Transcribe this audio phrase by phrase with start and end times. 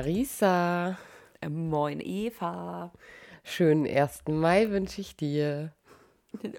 [0.00, 0.96] Marisa.
[1.42, 2.90] Äh, Moin Eva.
[3.44, 4.22] Schönen 1.
[4.28, 5.74] Mai wünsche ich dir.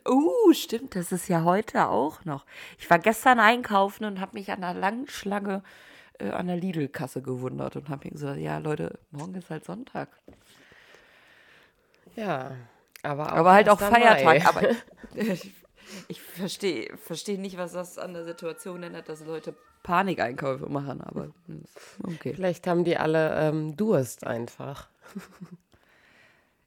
[0.08, 2.46] Uh, stimmt, das ist ja heute auch noch.
[2.78, 5.64] Ich war gestern einkaufen und habe mich an einer langen Schlange
[6.20, 10.10] äh, an der Lidl-Kasse gewundert und habe mir gesagt, ja Leute, morgen ist halt Sonntag.
[12.16, 12.52] Ja,
[13.02, 13.92] aber, auch Aber halt auch 1.
[13.92, 14.40] Mai.
[14.40, 14.56] Feiertag.
[14.56, 14.70] Aber
[15.16, 15.52] ich,
[16.08, 21.32] ich verstehe versteh nicht, was das an der Situation ändert, dass Leute Panikeinkäufe machen, aber
[21.48, 21.64] hm,
[22.04, 22.34] okay.
[22.36, 24.88] Vielleicht haben die alle ähm, Durst einfach.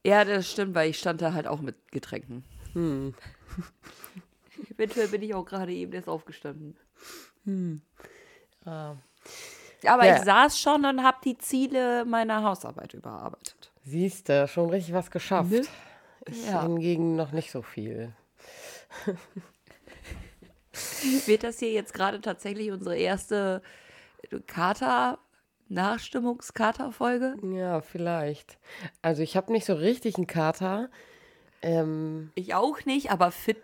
[0.06, 2.44] Ja, das stimmt, weil ich stand da halt auch mit Getränken.
[2.74, 3.14] Hm.
[4.76, 6.76] Eventuell bin ich auch gerade eben erst aufgestanden.
[8.66, 8.96] Ah.
[9.86, 10.16] Aber Ja.
[10.16, 13.72] ich saß schon und habe die Ziele meiner Hausarbeit überarbeitet.
[13.82, 15.50] Siehst du, schon richtig was geschafft.
[15.50, 15.62] Ne?
[16.26, 16.62] Ich Ja.
[16.62, 18.12] hingegen noch nicht so viel.
[21.26, 23.62] Wird das hier jetzt gerade tatsächlich unsere erste
[24.46, 25.18] Kater,
[25.68, 27.36] Nachstimmungskater-Folge?
[27.54, 28.58] Ja, vielleicht.
[29.02, 30.90] Also ich habe nicht so richtig einen Kater.
[31.62, 33.58] Ähm, Ich auch nicht, aber fit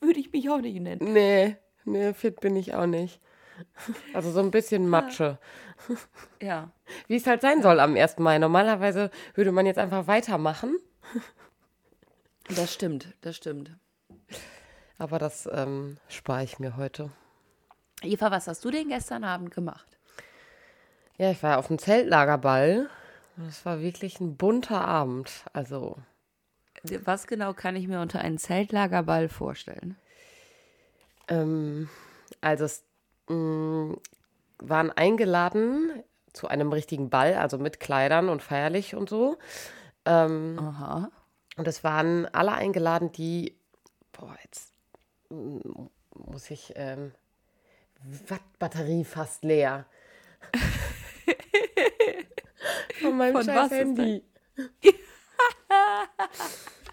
[0.00, 1.12] würde ich mich auch nicht nennen.
[1.12, 3.20] nee, nee, fit bin ich auch nicht.
[4.14, 5.38] Also so ein bisschen Matsche.
[6.40, 6.70] Ja.
[7.08, 8.18] Wie es halt sein soll am 1.
[8.18, 8.38] Mai.
[8.38, 10.76] Normalerweise würde man jetzt einfach weitermachen.
[12.56, 13.72] Das stimmt, das stimmt.
[15.00, 17.10] Aber das ähm, spare ich mir heute.
[18.02, 19.86] Eva, was hast du denn gestern Abend gemacht?
[21.16, 22.88] Ja, ich war auf dem Zeltlagerball.
[23.36, 25.44] Und es war wirklich ein bunter Abend.
[25.54, 25.96] Also,
[27.04, 29.96] Was genau kann ich mir unter einem Zeltlagerball vorstellen?
[31.28, 31.88] ähm,
[32.40, 32.84] also es
[33.28, 33.96] mh,
[34.58, 39.38] waren eingeladen zu einem richtigen Ball, also mit Kleidern und feierlich und so.
[40.04, 41.10] Ähm, Aha.
[41.56, 43.56] Und es waren alle eingeladen, die,
[44.12, 44.69] boah, jetzt mm,
[45.30, 47.12] muss ich, ähm,
[48.28, 49.86] Wattbatterie fast leer.
[53.00, 54.22] Von meinem Von scheiß was Handy.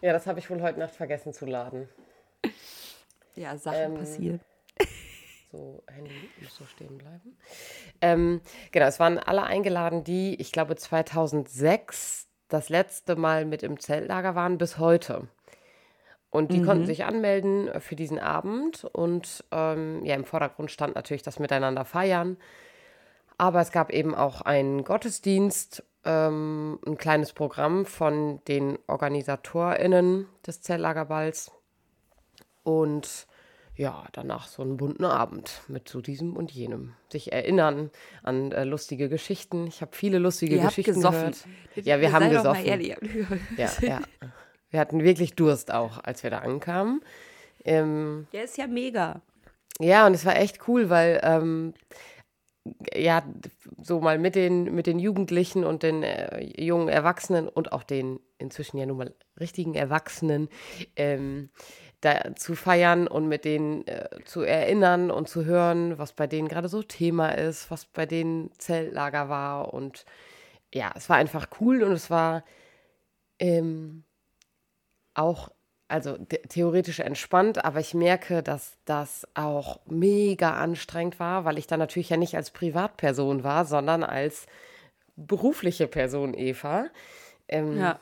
[0.01, 1.89] ja, das habe ich wohl heute Nacht vergessen zu laden.
[3.35, 4.39] Ja, Sachen Ähm, passieren.
[5.49, 6.11] So, Handy
[6.41, 7.37] muss so stehen bleiben.
[8.01, 8.41] Ähm,
[8.73, 14.35] genau, es waren alle eingeladen, die, ich glaube, 2006 das letzte Mal mit im Zeltlager
[14.35, 15.29] waren, bis heute.
[16.29, 18.83] Und die konnten sich anmelden für diesen Abend.
[18.91, 22.37] Und ähm, ja, im Vordergrund stand natürlich das Miteinander feiern.
[23.37, 30.61] Aber es gab eben auch einen Gottesdienst, ähm, ein kleines Programm von den OrganisatorInnen des
[30.61, 31.51] Zeltlagerballs.
[32.63, 33.27] Und
[33.75, 36.93] ja, danach so einen bunten Abend mit so diesem und jenem.
[37.09, 37.91] Sich erinnern
[38.23, 39.67] an äh, lustige Geschichten.
[39.67, 41.31] Ich habe viele lustige Ihr habt Geschichten gesoffen.
[41.31, 41.85] gehört.
[41.85, 43.39] Ja, wir haben Sei mal gesoffen.
[43.57, 44.01] Ja, ja.
[44.69, 47.01] Wir hatten wirklich Durst auch, als wir da ankamen.
[47.63, 49.21] Ähm, Der ist ja mega.
[49.79, 51.73] ja, und es war echt cool, weil ähm,
[52.93, 53.23] ja,
[53.81, 58.19] so mal mit den, mit den Jugendlichen und den äh, jungen Erwachsenen und auch den
[58.37, 60.49] inzwischen ja nun mal richtigen Erwachsenen
[60.95, 61.49] ähm,
[62.01, 66.47] da zu feiern und mit denen äh, zu erinnern und zu hören, was bei denen
[66.47, 69.73] gerade so Thema ist, was bei denen Zeltlager war.
[69.73, 70.05] Und
[70.73, 72.43] ja, es war einfach cool und es war
[73.39, 74.03] ähm,
[75.17, 75.49] auch,
[75.87, 81.67] also the- theoretisch entspannt, aber ich merke, dass das auch mega anstrengend war, weil ich
[81.67, 84.47] da natürlich ja nicht als Privatperson war, sondern als
[85.15, 86.87] berufliche Person Eva.
[87.47, 87.99] Ähm, Ja.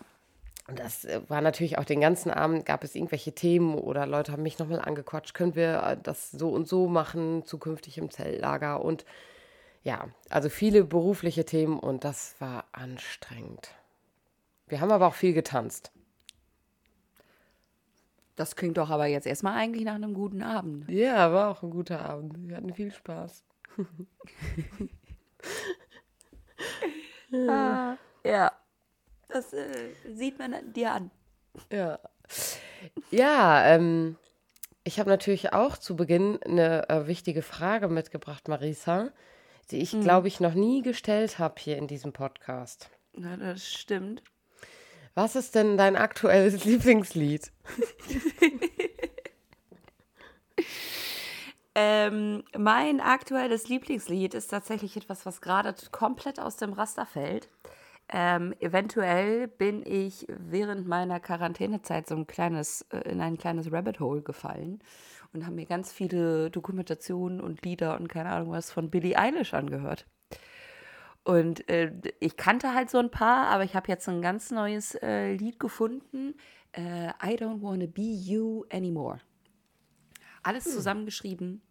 [0.68, 4.32] und das äh, war natürlich auch den ganzen Abend, gab es irgendwelche Themen oder Leute
[4.32, 8.84] haben mich nochmal angequatscht, können wir äh, das so und so machen, zukünftig im Zeltlager
[8.84, 9.06] und
[9.84, 13.70] ja, also viele berufliche Themen und das war anstrengend.
[14.68, 15.92] Wir haben aber auch viel getanzt.
[18.36, 20.90] Das klingt doch aber jetzt erstmal eigentlich nach einem guten Abend.
[20.90, 22.36] Ja, war auch ein guter Abend.
[22.48, 23.44] Wir hatten viel Spaß.
[27.50, 28.52] Ah, ja.
[29.28, 31.12] Das äh, sieht man dir an.
[31.72, 32.00] Ja.
[33.12, 34.18] Ja, ähm,
[34.84, 39.12] ich habe natürlich auch zu Beginn eine äh, wichtige Frage mitgebracht, Marisa,
[39.72, 42.90] die ich, glaube ich, noch nie gestellt habe hier in diesem Podcast.
[43.14, 44.22] Na, das stimmt.
[45.16, 47.52] Was ist denn dein aktuelles Lieblingslied?
[51.78, 57.50] Ähm, mein aktuelles Lieblingslied ist tatsächlich etwas, was gerade komplett aus dem Raster fällt.
[58.08, 64.00] Ähm, eventuell bin ich während meiner Quarantänezeit so ein kleines, äh, in ein kleines Rabbit
[64.00, 64.80] Hole gefallen
[65.34, 69.54] und habe mir ganz viele Dokumentationen und Lieder und keine Ahnung was von Billie Eilish
[69.54, 70.06] angehört.
[71.26, 74.94] Und äh, ich kannte halt so ein paar, aber ich habe jetzt ein ganz neues
[75.02, 76.36] äh, Lied gefunden.
[76.72, 79.20] Äh, I don't wanna be you anymore.
[80.44, 81.64] Alles zusammengeschrieben.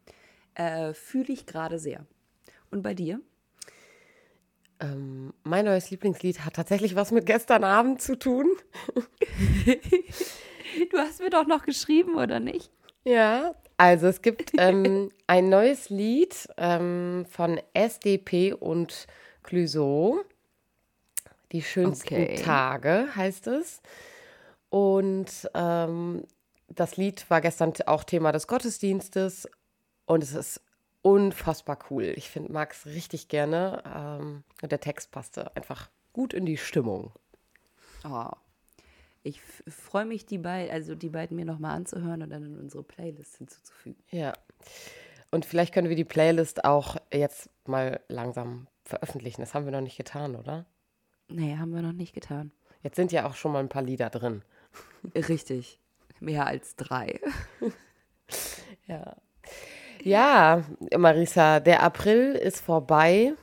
[0.55, 2.05] Äh, Fühle ich gerade sehr.
[2.73, 3.21] Und bei dir?
[4.81, 8.51] Ähm, mein neues Lieblingslied hat tatsächlich was mit gestern Abend zu tun.
[10.91, 12.73] du hast mir doch noch geschrieben, oder nicht?
[13.05, 19.07] Ja, also es gibt ähm, ein neues Lied ähm, von SDP und
[19.45, 20.25] Clouseau.
[21.53, 22.43] Die schönsten okay.
[22.43, 23.81] Tage heißt es.
[24.71, 26.25] Und ähm,
[26.69, 29.49] das Lied war gestern auch Thema des Gottesdienstes
[30.07, 30.61] und es ist
[31.03, 32.13] unfassbar cool.
[32.17, 33.83] Ich finde Max richtig gerne.
[33.95, 37.13] Ähm, der Text passte einfach gut in die Stimmung.
[38.05, 38.31] Oh.
[39.23, 42.83] Ich freue mich, die beiden, also die beiden mir nochmal anzuhören und dann in unsere
[42.83, 44.03] Playlist hinzuzufügen.
[44.11, 44.33] Ja.
[45.31, 49.41] Und vielleicht können wir die Playlist auch jetzt mal langsam veröffentlichen.
[49.41, 50.67] Das haben wir noch nicht getan, oder?
[51.29, 52.53] Nee, haben wir noch nicht getan.
[52.83, 54.43] Jetzt sind ja auch schon mal ein paar Lieder drin.
[55.15, 55.81] Richtig.
[56.21, 57.21] Mehr als drei.
[58.87, 59.17] ja.
[60.03, 60.65] Ja,
[60.97, 63.35] Marisa, der April ist vorbei.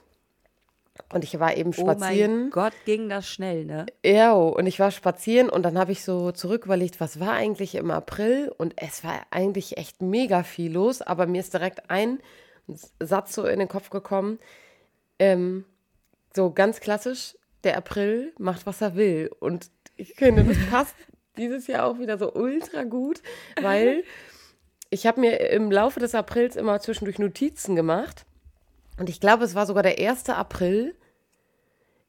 [1.12, 2.32] Und ich war eben spazieren.
[2.32, 3.86] Oh mein Gott, ging das schnell, ne?
[4.06, 7.76] Ja, und ich war spazieren und dann habe ich so zurück überlegt, was war eigentlich
[7.76, 8.54] im April?
[8.58, 12.20] Und es war eigentlich echt mega viel los, aber mir ist direkt ein
[13.00, 14.40] Satz so in den Kopf gekommen.
[15.22, 15.66] Ähm,
[16.36, 19.30] so ganz klassisch, der April macht, was er will.
[19.40, 20.96] Und ich finde, das passt
[21.38, 23.22] dieses Jahr auch wieder so ultra gut,
[23.62, 24.04] weil
[24.90, 28.26] ich habe mir im Laufe des Aprils immer zwischendurch Notizen gemacht.
[28.98, 30.28] Und ich glaube, es war sogar der 1.
[30.30, 30.96] April,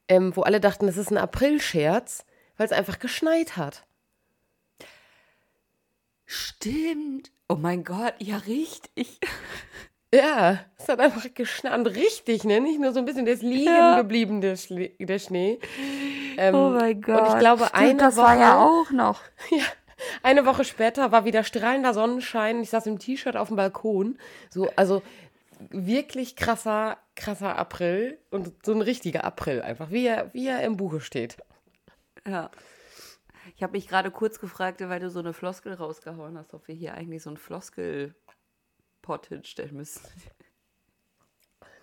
[0.08, 2.24] ähm, wo alle dachten, das ist ein Aprilscherz,
[2.56, 3.84] weil es einfach geschneit hat.
[6.24, 7.30] Stimmt.
[7.46, 9.20] Oh mein Gott, ja, richtig.
[10.14, 11.86] Ja, es hat einfach geschneit.
[11.86, 12.60] Richtig, ne?
[12.60, 13.96] Nicht nur so ein bisschen, der ist liegen ja.
[13.96, 15.58] geblieben, der, Schle der Schnee.
[16.36, 17.20] Ähm, oh mein Gott.
[17.20, 19.20] Und ich glaube, Stimmt, eine das Woche, war ja auch noch.
[19.50, 19.64] Ja,
[20.22, 22.60] eine Woche später war wieder strahlender Sonnenschein.
[22.60, 24.18] Ich saß im T-Shirt auf dem Balkon.
[24.50, 25.02] So, also
[25.70, 30.76] wirklich krasser, krasser April und so ein richtiger April einfach, wie er, wie er im
[30.76, 31.36] Buche steht.
[32.26, 32.50] Ja.
[33.54, 36.74] Ich habe mich gerade kurz gefragt, weil du so eine Floskel rausgehauen hast, ob wir
[36.74, 37.36] hier eigentlich so ein
[39.02, 40.02] Floskel-Pot hinstellen müssen.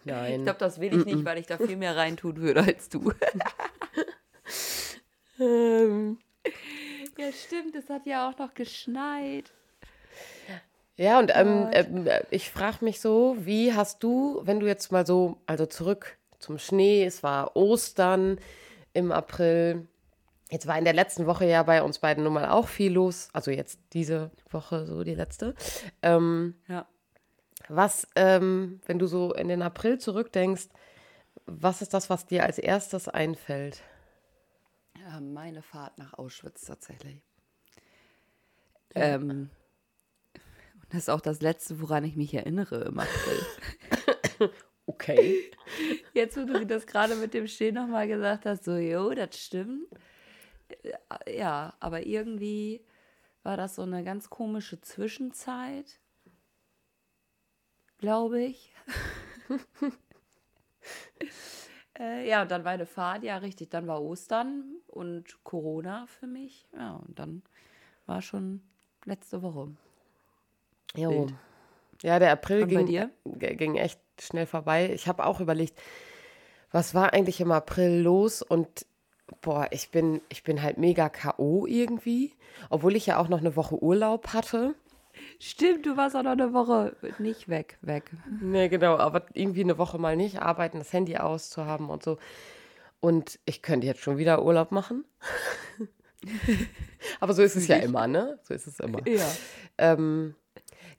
[0.05, 0.39] Nein.
[0.39, 3.11] Ich glaube, das will ich nicht, weil ich da viel mehr reintun würde als du.
[5.39, 6.19] ähm.
[7.17, 9.51] Ja, stimmt, es hat ja auch noch geschneit.
[10.95, 15.05] Ja, und ähm, äh, ich frage mich so, wie hast du, wenn du jetzt mal
[15.05, 18.39] so, also zurück zum Schnee, es war Ostern
[18.93, 19.87] im April,
[20.49, 23.29] jetzt war in der letzten Woche ja bei uns beiden nun mal auch viel los,
[23.33, 25.55] also jetzt diese Woche, so die letzte.
[26.01, 26.87] Ähm, ja.
[27.69, 30.69] Was, ähm, wenn du so in den April zurückdenkst,
[31.45, 33.83] was ist das, was dir als erstes einfällt?
[34.99, 37.21] Ja, meine Fahrt nach Auschwitz tatsächlich.
[38.95, 39.15] Ja.
[39.15, 39.49] Ähm,
[40.89, 44.49] das ist auch das Letzte, woran ich mich erinnere im April.
[44.87, 45.51] okay.
[46.13, 49.87] Jetzt, wo du das gerade mit dem Stehen nochmal gesagt hast, so, jo, das stimmt.
[50.83, 52.83] Äh, ja, aber irgendwie
[53.43, 55.99] war das so eine ganz komische Zwischenzeit,
[57.99, 58.73] glaube ich.
[61.99, 63.69] äh, ja, und dann war eine Fahrt, ja, richtig.
[63.69, 66.67] Dann war Ostern und Corona für mich.
[66.75, 67.43] Ja, und dann
[68.05, 68.61] war schon
[69.05, 69.69] letzte Woche.
[70.95, 71.27] Jo.
[72.01, 74.91] Ja, der April ging, ging echt schnell vorbei.
[74.93, 75.77] Ich habe auch überlegt,
[76.71, 78.41] was war eigentlich im April los?
[78.41, 78.85] Und
[79.41, 81.65] boah, ich bin, ich bin halt mega K.O.
[81.65, 82.33] irgendwie,
[82.69, 84.75] obwohl ich ja auch noch eine Woche Urlaub hatte.
[85.39, 88.11] Stimmt, du warst auch noch eine Woche nicht weg, weg.
[88.41, 92.17] Nee, genau, aber irgendwie eine Woche mal nicht arbeiten, das Handy auszuhaben und so.
[92.99, 95.05] Und ich könnte jetzt schon wieder Urlaub machen.
[97.19, 98.39] aber so ist es ja immer, ne?
[98.43, 99.07] So ist es immer.
[99.07, 99.25] Ja.
[99.77, 100.35] Ähm,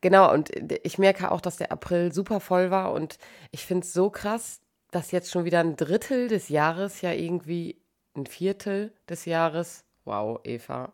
[0.00, 0.50] Genau, und
[0.82, 3.18] ich merke auch, dass der April super voll war und
[3.50, 4.60] ich finde es so krass,
[4.90, 7.82] dass jetzt schon wieder ein Drittel des Jahres ja irgendwie
[8.16, 10.92] ein Viertel des Jahres, wow, Eva,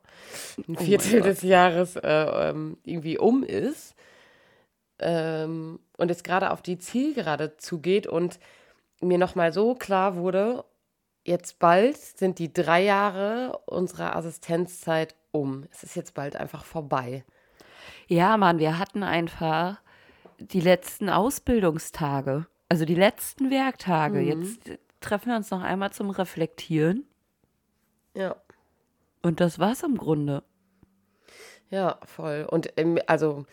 [0.69, 3.95] ein oh Viertel oh des Jahres äh, ähm, irgendwie um ist
[4.99, 8.39] ähm, und es gerade auf die Zielgerade zugeht und
[9.01, 10.65] mir nochmal so klar wurde,
[11.25, 15.65] jetzt bald sind die drei Jahre unserer Assistenzzeit um.
[15.71, 17.25] Es ist jetzt bald einfach vorbei.
[18.09, 19.81] Ja, Mann, wir hatten einfach
[20.39, 24.21] die letzten Ausbildungstage, also die letzten Werktage.
[24.21, 24.43] Mhm.
[24.43, 27.05] Jetzt treffen wir uns noch einmal zum Reflektieren.
[28.15, 28.37] Ja.
[29.27, 30.45] Und das war's im Grunde.
[31.69, 32.47] Ja, voll.
[32.49, 32.73] Und
[33.09, 33.45] also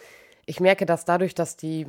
[0.46, 1.88] ich merke, dass dadurch, dass die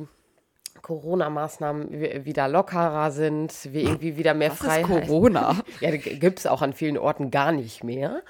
[0.81, 1.91] Corona-Maßnahmen
[2.25, 5.03] wieder lockerer sind, wir irgendwie wieder mehr Was Freiheit.
[5.03, 5.61] Ist Corona?
[5.81, 8.23] Ja, gibt es auch an vielen Orten gar nicht mehr.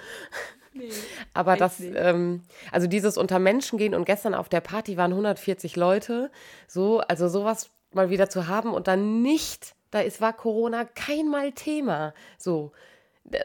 [1.33, 2.41] Aber das, ähm,
[2.73, 6.31] also dieses unter Menschen gehen und gestern auf der Party waren 140 Leute,
[6.67, 11.29] so, also sowas mal wieder zu haben und dann nicht da ist, war Corona kein
[11.29, 12.13] Mal Thema.
[12.37, 12.73] So.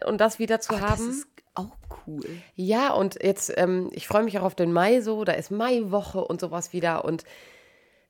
[0.07, 1.07] Und das wieder zu Ach, haben.
[1.07, 1.76] Das ist auch
[2.07, 2.25] cool.
[2.54, 6.25] Ja, und jetzt, ähm, ich freue mich auch auf den Mai so, da ist Maiwoche
[6.25, 7.04] und sowas wieder.
[7.04, 7.25] Und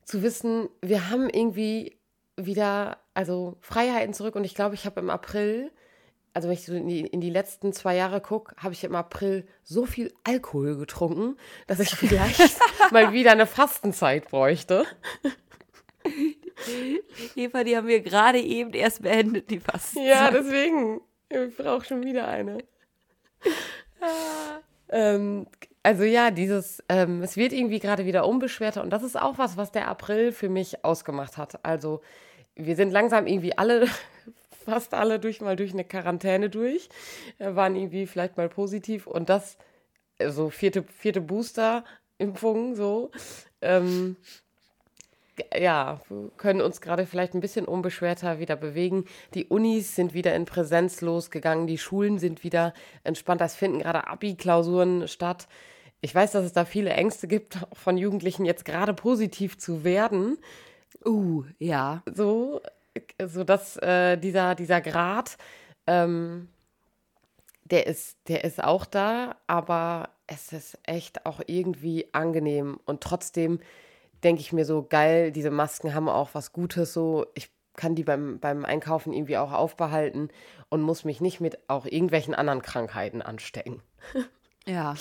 [0.04, 1.98] zu wissen, wir haben irgendwie
[2.36, 4.36] wieder, also Freiheiten zurück.
[4.36, 5.70] Und ich glaube, ich habe im April,
[6.34, 8.94] also wenn ich so in die, in die letzten zwei Jahre gucke, habe ich im
[8.94, 12.40] April so viel Alkohol getrunken, dass ich vielleicht
[12.90, 14.84] mal wieder eine Fastenzeit bräuchte.
[17.36, 20.02] Eva, die haben wir gerade eben erst beendet, die Fasten.
[20.02, 21.00] Ja, deswegen.
[21.28, 22.58] Ich brauche schon wieder eine.
[24.88, 25.46] ähm,
[25.82, 29.56] also ja, dieses, ähm, es wird irgendwie gerade wieder unbeschwerter und das ist auch was,
[29.56, 31.64] was der April für mich ausgemacht hat.
[31.64, 32.02] Also
[32.54, 33.86] wir sind langsam irgendwie alle,
[34.64, 36.88] fast alle durch mal durch eine Quarantäne durch,
[37.38, 39.56] äh, waren irgendwie vielleicht mal positiv und das,
[40.18, 43.10] so also vierte, vierte Booster-Impfung, so.
[43.62, 44.16] Ähm,
[45.58, 46.00] ja,
[46.36, 49.04] können uns gerade vielleicht ein bisschen unbeschwerter wieder bewegen.
[49.34, 53.40] Die Unis sind wieder in Präsenz losgegangen, die Schulen sind wieder entspannt.
[53.40, 55.48] Es finden gerade Abi-Klausuren statt.
[56.00, 60.38] Ich weiß, dass es da viele Ängste gibt, von Jugendlichen jetzt gerade positiv zu werden.
[61.04, 62.02] Uh, ja.
[62.14, 62.60] So,
[63.24, 65.36] so dass äh, dieser, dieser Grad,
[65.86, 66.48] ähm,
[67.64, 73.60] der ist, der ist auch da, aber es ist echt auch irgendwie angenehm und trotzdem
[74.24, 77.26] denke ich mir so, geil, diese Masken haben auch was Gutes so.
[77.34, 80.28] Ich kann die beim, beim Einkaufen irgendwie auch aufbehalten
[80.68, 83.82] und muss mich nicht mit auch irgendwelchen anderen Krankheiten anstecken.
[84.66, 84.94] Ja.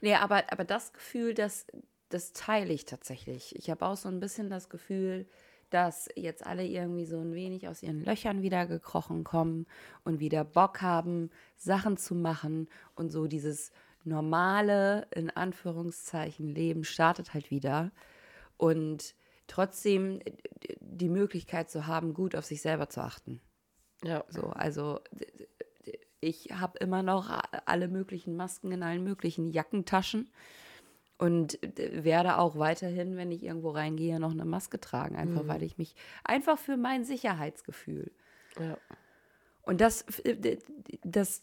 [0.00, 1.66] Nee, aber, aber das Gefühl, das,
[2.08, 3.54] das teile ich tatsächlich.
[3.56, 5.26] Ich habe auch so ein bisschen das Gefühl,
[5.70, 9.66] dass jetzt alle irgendwie so ein wenig aus ihren Löchern wieder gekrochen kommen
[10.04, 13.72] und wieder Bock haben, Sachen zu machen und so dieses
[14.04, 17.90] normale, in Anführungszeichen, Leben startet halt wieder
[18.62, 19.16] und
[19.48, 20.32] trotzdem äh,
[20.78, 23.40] die Möglichkeit zu haben, gut auf sich selber zu achten.
[24.04, 24.24] Ja.
[24.28, 25.00] So, also
[26.20, 27.28] ich habe immer noch
[27.64, 30.30] alle möglichen Masken in allen möglichen Jackentaschen
[31.18, 35.48] und werde auch weiterhin, wenn ich irgendwo reingehe, noch eine Maske tragen, einfach mhm.
[35.48, 38.12] weil ich mich einfach für mein Sicherheitsgefühl.
[38.60, 38.78] Ja.
[39.62, 40.04] Und das,
[41.02, 41.42] das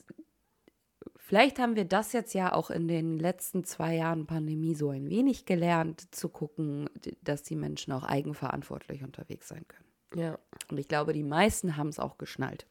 [1.30, 5.12] Vielleicht haben wir das jetzt ja auch in den letzten zwei Jahren Pandemie so ein
[5.12, 6.90] wenig gelernt, zu gucken,
[7.22, 10.24] dass die Menschen auch eigenverantwortlich unterwegs sein können.
[10.24, 10.40] Ja.
[10.72, 12.66] Und ich glaube, die meisten haben es auch geschnallt.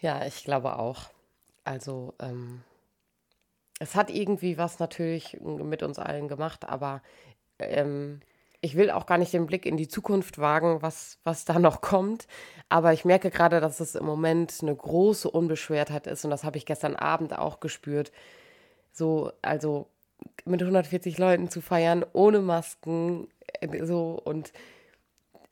[0.00, 1.10] Ja, ich glaube auch.
[1.64, 2.62] Also, ähm,
[3.78, 7.02] es hat irgendwie was natürlich mit uns allen gemacht, aber
[7.58, 8.20] ähm,
[8.60, 11.80] ich will auch gar nicht den Blick in die Zukunft wagen, was, was da noch
[11.80, 12.26] kommt.
[12.68, 16.24] Aber ich merke gerade, dass es im Moment eine große Unbeschwertheit ist.
[16.24, 18.12] Und das habe ich gestern Abend auch gespürt.
[18.92, 19.88] So, also
[20.44, 23.28] mit 140 Leuten zu feiern, ohne Masken,
[23.60, 24.52] äh, so und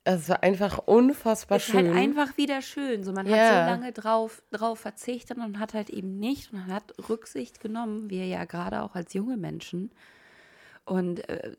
[0.04, 1.80] es war einfach unfassbar es schön.
[1.80, 3.04] Es ist halt einfach wieder schön.
[3.04, 3.36] So, man ja.
[3.36, 8.08] hat so lange drauf, drauf verzichtet und hat halt eben nicht und hat Rücksicht genommen,
[8.08, 9.90] wir ja gerade auch als junge Menschen
[10.88, 11.52] und äh,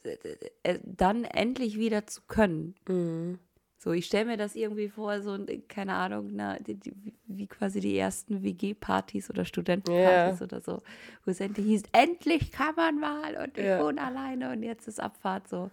[0.63, 2.75] äh, dann endlich wieder zu können.
[2.87, 3.39] Mhm.
[3.77, 5.37] So, ich stelle mir das irgendwie vor, so,
[5.69, 6.93] keine Ahnung, na, die, die,
[7.27, 10.43] wie quasi die ersten WG-Partys oder Studentenpartys yeah.
[10.43, 10.81] oder so,
[11.23, 13.81] wo es endlich hieß, endlich kann man mal und ich yeah.
[13.81, 15.71] wohne alleine und jetzt ist Abfahrt so.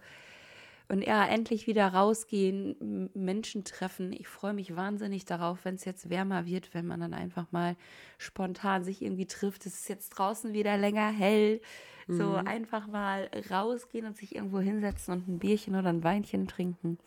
[0.89, 4.13] Und ja, endlich wieder rausgehen, Menschen treffen.
[4.13, 7.75] Ich freue mich wahnsinnig darauf, wenn es jetzt wärmer wird, wenn man dann einfach mal
[8.17, 9.65] spontan sich irgendwie trifft.
[9.65, 11.59] Es ist jetzt draußen wieder länger hell.
[12.07, 12.47] So mhm.
[12.47, 16.97] einfach mal rausgehen und sich irgendwo hinsetzen und ein Bierchen oder ein Weinchen trinken.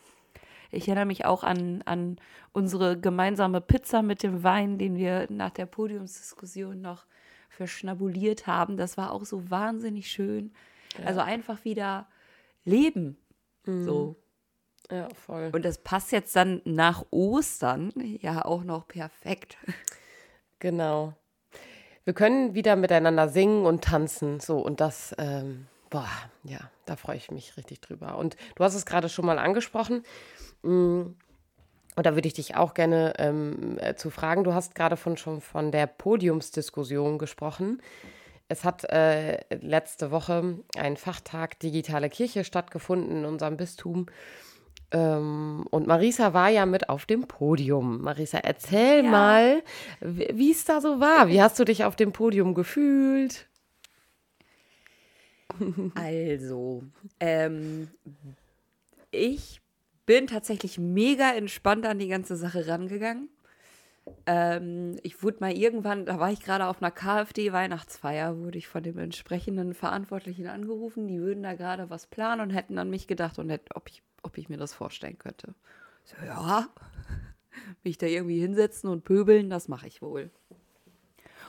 [0.70, 2.16] Ich erinnere mich auch an, an
[2.52, 7.06] unsere gemeinsame Pizza mit dem Wein, den wir nach der Podiumsdiskussion noch
[7.48, 8.76] verschnabuliert haben.
[8.76, 10.52] Das war auch so wahnsinnig schön.
[10.98, 11.06] Ja.
[11.06, 12.06] Also einfach wieder
[12.64, 13.16] leben.
[13.64, 13.84] Mhm.
[13.84, 14.16] So.
[14.90, 15.50] Ja, voll.
[15.52, 19.56] Und das passt jetzt dann nach Ostern ja auch noch perfekt.
[20.58, 21.14] Genau
[22.10, 24.40] wir können wieder miteinander singen und tanzen.
[24.40, 26.08] So, und das, ähm, boah,
[26.42, 28.18] ja, da freue ich mich richtig drüber.
[28.18, 30.02] Und du hast es gerade schon mal angesprochen.
[30.62, 31.02] Mm,
[31.94, 34.42] und da würde ich dich auch gerne ähm, äh, zu fragen.
[34.42, 37.80] Du hast gerade von, schon von der Podiumsdiskussion gesprochen.
[38.48, 44.06] Es hat äh, letzte Woche ein Fachtag Digitale Kirche stattgefunden in unserem Bistum.
[44.92, 48.02] Ähm, und Marisa war ja mit auf dem Podium.
[48.02, 49.10] Marisa, erzähl ja.
[49.10, 49.62] mal,
[50.00, 51.28] wie es da so war.
[51.28, 53.46] Wie hast du dich auf dem Podium gefühlt?
[55.94, 56.84] Also,
[57.18, 57.88] ähm,
[59.10, 59.60] ich
[60.06, 63.28] bin tatsächlich mega entspannt an die ganze Sache rangegangen.
[64.26, 68.82] Ähm, ich wurde mal irgendwann, da war ich gerade auf einer KfD-Weihnachtsfeier, wurde ich von
[68.82, 71.06] dem entsprechenden Verantwortlichen angerufen.
[71.06, 74.02] Die würden da gerade was planen und hätten an mich gedacht und hätten, ob ich
[74.22, 75.54] ob ich mir das vorstellen könnte.
[76.04, 76.68] So, ja,
[77.84, 80.30] mich da irgendwie hinsetzen und pöbeln, das mache ich wohl.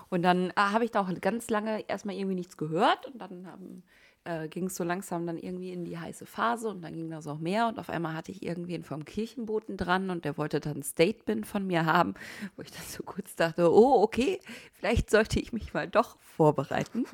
[0.09, 3.47] Und dann ah, habe ich da auch ganz lange erstmal irgendwie nichts gehört und dann
[3.47, 3.83] haben
[4.23, 7.27] äh, ging es so langsam dann irgendwie in die heiße Phase und dann ging das
[7.27, 10.77] auch mehr und auf einmal hatte ich irgendwen vom Kirchenboten dran und der wollte dann
[10.77, 12.13] ein Statement von mir haben,
[12.55, 14.39] wo ich dann so kurz dachte, oh, okay,
[14.73, 17.05] vielleicht sollte ich mich mal doch vorbereiten.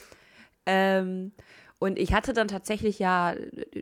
[0.66, 1.32] ähm,
[1.78, 3.34] und ich hatte dann tatsächlich ja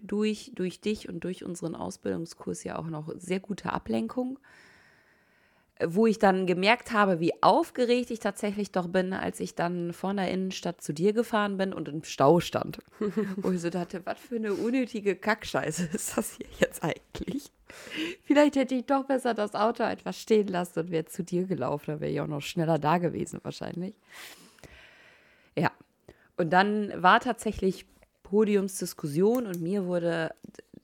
[0.02, 4.38] durch, durch dich und durch unseren Ausbildungskurs ja auch noch sehr gute Ablenkung
[5.84, 10.16] wo ich dann gemerkt habe, wie aufgeregt ich tatsächlich doch bin, als ich dann von
[10.16, 12.78] der Innenstadt zu dir gefahren bin und im Stau stand.
[13.36, 17.50] wo ich so dachte, was für eine unnötige Kackscheiße ist das hier jetzt eigentlich?
[18.24, 21.86] Vielleicht hätte ich doch besser das Auto etwas stehen lassen und wäre zu dir gelaufen.
[21.88, 23.94] Da wäre ich auch noch schneller da gewesen wahrscheinlich.
[25.58, 25.70] Ja.
[26.36, 27.86] Und dann war tatsächlich
[28.22, 30.34] Podiumsdiskussion und mir wurde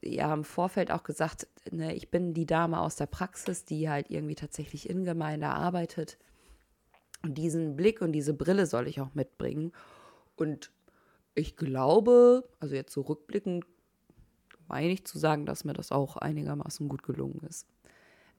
[0.01, 4.11] ja im Vorfeld auch gesagt, ne, ich bin die Dame aus der Praxis, die halt
[4.11, 6.19] irgendwie tatsächlich in Gemeinde arbeitet.
[7.23, 9.73] Und diesen Blick und diese Brille soll ich auch mitbringen.
[10.37, 10.73] Und
[11.35, 13.65] ich glaube, also jetzt so rückblickend,
[14.69, 17.67] meine ich zu sagen, dass mir das auch einigermaßen gut gelungen ist.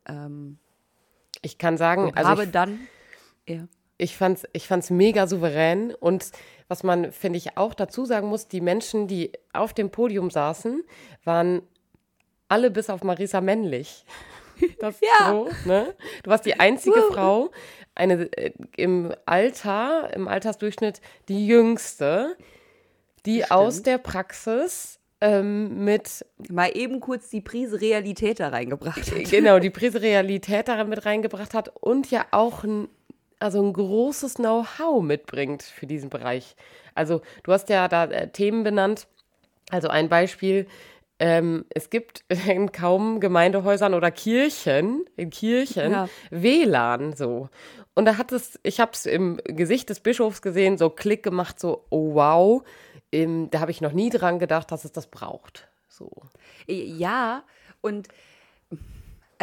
[0.05, 0.57] Ähm,
[1.41, 2.79] ich kann sagen, also habe ich, dann,
[3.47, 3.67] ja.
[3.97, 6.31] Ich fand's, ich fand's mega souverän und
[6.67, 10.83] was man, finde ich, auch dazu sagen muss, die Menschen, die auf dem Podium saßen,
[11.23, 11.61] waren
[12.47, 14.05] alle bis auf Marisa männlich.
[14.79, 15.29] Das ja.
[15.29, 15.95] so, ne?
[16.21, 17.11] Du warst die einzige uh.
[17.11, 17.51] Frau,
[17.95, 22.37] eine äh, im Alter, im Altersdurchschnitt die jüngste,
[23.25, 29.31] die aus der Praxis ähm, mit mal eben kurz die Prise Realität da reingebracht hat.
[29.31, 32.89] Genau, die Prise Realität da mit reingebracht hat und ja auch ein
[33.43, 36.55] also ein großes Know-how mitbringt für diesen Bereich.
[36.95, 39.07] Also du hast ja da äh, Themen benannt.
[39.69, 40.67] Also ein Beispiel,
[41.19, 46.09] ähm, es gibt in kaum Gemeindehäusern oder Kirchen, in Kirchen, ja.
[46.31, 47.49] WLAN so.
[47.95, 51.59] Und da hat es, ich habe es im Gesicht des Bischofs gesehen, so Klick gemacht,
[51.59, 52.63] so, oh wow,
[53.11, 55.67] ähm, da habe ich noch nie dran gedacht, dass es das braucht.
[55.87, 56.09] So.
[56.65, 57.43] Ja,
[57.81, 58.07] und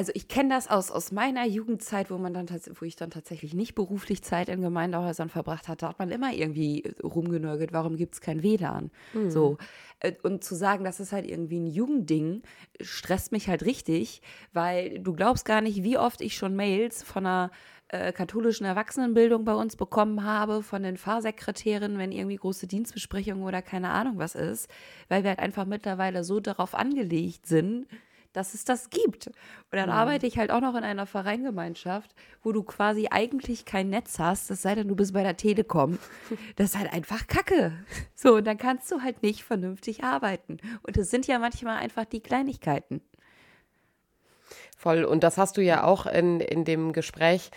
[0.00, 3.52] also ich kenne das aus, aus meiner Jugendzeit, wo man dann wo ich dann tatsächlich
[3.52, 8.22] nicht beruflich Zeit in Gemeindehäusern verbracht hatte, hat man immer irgendwie rumgenörgelt, warum gibt es
[8.22, 8.90] kein WLAN?
[9.12, 9.30] Mhm.
[9.30, 9.58] So.
[9.98, 12.40] Äh, und zu sagen, das ist halt irgendwie ein Jugendding,
[12.80, 14.22] stresst mich halt richtig,
[14.54, 17.50] weil du glaubst gar nicht, wie oft ich schon Mails von einer
[17.88, 23.60] äh, katholischen Erwachsenenbildung bei uns bekommen habe, von den Fahrsekretärinnen, wenn irgendwie große Dienstbesprechungen oder
[23.60, 24.70] keine Ahnung was ist,
[25.10, 27.86] weil wir halt einfach mittlerweile so darauf angelegt sind,
[28.32, 29.26] dass es das gibt.
[29.26, 29.34] Und
[29.72, 29.94] dann mhm.
[29.94, 34.50] arbeite ich halt auch noch in einer Vereingemeinschaft, wo du quasi eigentlich kein Netz hast,
[34.50, 35.98] es sei denn, du bist bei der Telekom.
[36.56, 37.72] Das ist halt einfach Kacke.
[38.14, 40.58] So, und dann kannst du halt nicht vernünftig arbeiten.
[40.82, 43.00] Und es sind ja manchmal einfach die Kleinigkeiten.
[44.76, 45.04] Voll.
[45.04, 47.50] Und das hast du ja auch in, in dem Gespräch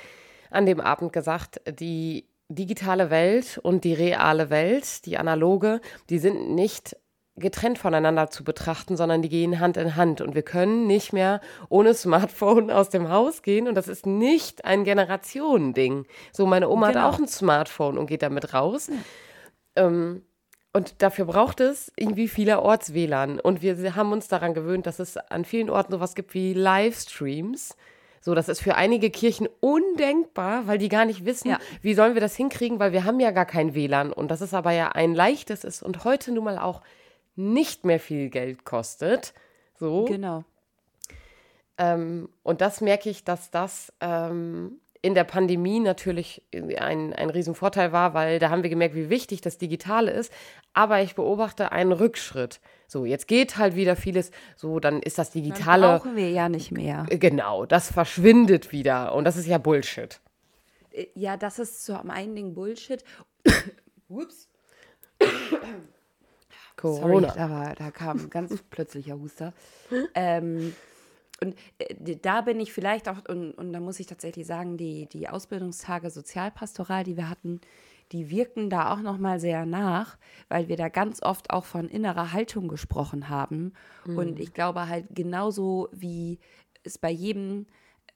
[0.50, 6.52] an dem Abend gesagt, die digitale Welt und die reale Welt, die analoge, die sind
[6.52, 6.96] nicht
[7.36, 11.42] getrennt voneinander zu betrachten, sondern die gehen Hand in Hand und wir können nicht mehr
[11.70, 16.06] ohne Smartphone aus dem Haus gehen und das ist nicht ein Generationending.
[16.32, 17.02] So, meine Oma genau.
[17.02, 18.92] hat auch ein Smartphone und geht damit raus.
[19.76, 20.22] Ähm,
[20.74, 23.40] und dafür braucht es irgendwie vielerorts WLAN.
[23.40, 27.78] Und wir haben uns daran gewöhnt, dass es an vielen Orten sowas gibt wie Livestreams.
[28.22, 31.60] So, das ist für einige Kirchen undenkbar, weil die gar nicht wissen, ja.
[31.82, 34.12] wie sollen wir das hinkriegen, weil wir haben ja gar kein WLAN.
[34.12, 36.82] Und das ist aber ja ein leichtes ist und heute nun mal auch
[37.36, 39.34] nicht mehr viel Geld kostet.
[39.80, 40.06] So.
[40.06, 40.44] Genau.
[41.78, 47.92] Ähm, und das merke ich, dass das ähm, in der Pandemie natürlich ein, ein Riesenvorteil
[47.92, 50.32] war, weil da haben wir gemerkt, wie wichtig das Digitale ist.
[50.74, 52.62] Aber ich beobachte einen Rückschritt.
[52.88, 55.88] So, jetzt geht halt wieder vieles, so, dann ist das Digitale.
[55.88, 57.06] Dann brauchen wir ja nicht mehr.
[57.10, 59.14] Genau, das verschwindet wieder.
[59.14, 60.22] Und das ist ja Bullshit.
[60.92, 63.04] Äh, ja, das ist so am einen Ding Bullshit.
[64.08, 64.48] Ups.
[66.76, 67.28] Corona.
[67.30, 69.54] Sorry, da, war, da kam ganz plötzlicher Huster.
[70.16, 70.74] Ähm,
[71.42, 75.08] und äh, da bin ich vielleicht auch, und, und da muss ich tatsächlich sagen, die,
[75.08, 77.62] die Ausbildungstage Sozialpastoral, die wir hatten,
[78.12, 82.32] die wirken da auch nochmal sehr nach, weil wir da ganz oft auch von innerer
[82.32, 83.74] Haltung gesprochen haben.
[84.06, 84.18] Mhm.
[84.18, 86.40] Und ich glaube halt genauso wie
[86.84, 87.66] es bei jedem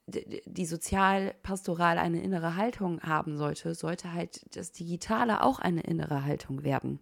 [0.07, 6.63] die Sozialpastoral eine innere Haltung haben sollte, sollte halt das Digitale auch eine innere Haltung
[6.63, 6.99] werden.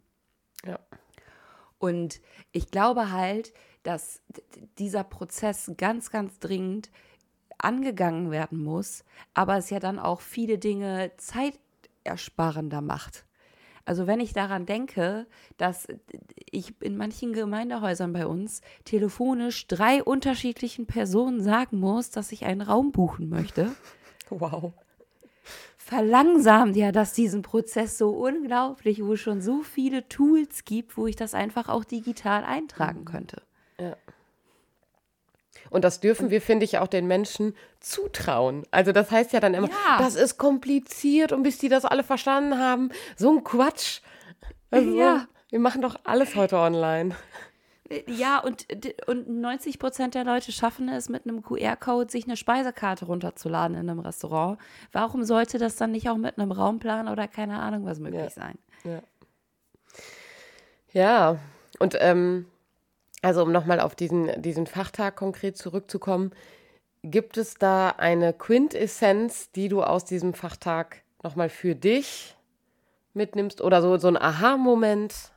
[0.65, 0.79] Ja.
[1.79, 4.21] Und ich glaube halt, dass
[4.77, 6.89] dieser Prozess ganz, ganz dringend
[7.57, 13.25] angegangen werden muss, aber es ja dann auch viele Dinge zeitersparender macht.
[13.85, 15.87] Also wenn ich daran denke, dass
[16.49, 22.61] ich in manchen Gemeindehäusern bei uns telefonisch drei unterschiedlichen Personen sagen muss, dass ich einen
[22.61, 23.75] Raum buchen möchte.
[24.31, 24.73] Wow.
[25.85, 31.05] Verlangsamt ja das diesen Prozess so unglaublich, wo es schon so viele Tools gibt, wo
[31.05, 33.05] ich das einfach auch digital eintragen Mhm.
[33.05, 33.41] könnte.
[33.79, 33.95] Ja.
[35.69, 38.63] Und das dürfen wir, finde ich, auch den Menschen zutrauen.
[38.71, 39.97] Also das heißt ja dann immer, Ja.
[39.99, 43.99] das ist kompliziert und bis die das alle verstanden haben, so ein Quatsch.
[44.71, 45.27] Also, Ja.
[45.51, 47.15] Wir machen doch alles heute online.
[48.07, 48.65] Ja, und,
[49.07, 53.89] und 90 Prozent der Leute schaffen es, mit einem QR-Code sich eine Speisekarte runterzuladen in
[53.89, 54.57] einem Restaurant.
[54.91, 58.29] Warum sollte das dann nicht auch mit einem Raumplan oder keine Ahnung was möglich Ja.
[58.29, 58.57] sein?
[58.83, 59.01] Ja.
[60.91, 61.39] Ja,
[61.79, 62.47] und ähm,
[63.21, 66.31] also um nochmal auf diesen, diesen Fachtag konkret zurückzukommen,
[67.03, 72.35] gibt es da eine Quintessenz, die du aus diesem Fachtag nochmal für dich
[73.13, 75.31] mitnimmst oder so, so ein Aha-Moment?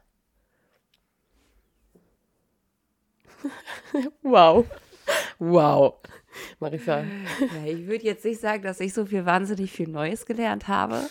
[4.23, 4.65] Wow.
[5.39, 5.95] Wow.
[6.61, 7.01] Marisa.
[7.03, 11.09] Ja, ich würde jetzt nicht sagen, dass ich so viel wahnsinnig viel Neues gelernt habe.